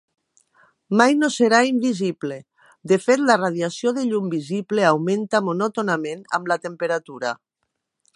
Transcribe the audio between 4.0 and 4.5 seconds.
llum